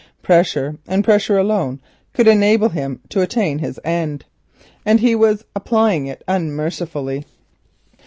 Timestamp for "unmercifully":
6.27-7.23